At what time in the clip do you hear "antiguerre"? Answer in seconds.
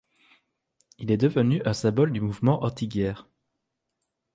2.63-3.27